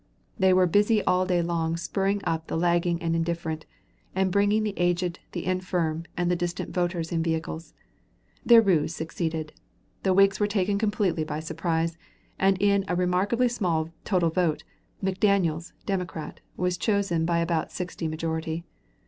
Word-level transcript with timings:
They 0.39 0.51
were 0.51 0.65
busy 0.65 1.03
all 1.03 1.27
day 1.27 1.43
long 1.43 1.77
spurring 1.77 2.21
up 2.23 2.47
the 2.47 2.57
lagging 2.57 2.99
and 3.03 3.15
indifferent, 3.15 3.67
and 4.15 4.31
bringing 4.31 4.63
the 4.63 4.73
aged, 4.75 5.19
the 5.31 5.45
infirm, 5.45 6.05
and 6.17 6.31
the 6.31 6.35
distant 6.35 6.73
voters 6.73 7.11
in 7.11 7.21
vehicles. 7.21 7.75
Their 8.43 8.63
ruse 8.63 8.95
succeeded. 8.95 9.53
The 10.01 10.15
Whigs 10.15 10.39
were 10.39 10.47
taken 10.47 10.79
completely 10.79 11.23
by 11.23 11.39
surprise, 11.39 11.99
and 12.39 12.59
in 12.59 12.83
a 12.87 12.95
remarkably 12.95 13.47
small 13.47 13.91
total 14.03 14.31
vote, 14.31 14.63
McDaniels, 15.03 15.71
Democrat, 15.85 16.39
was 16.57 16.79
chosen 16.79 17.23
by 17.23 17.37
about 17.37 17.71
sixty 17.71 18.07
majority. 18.07 18.63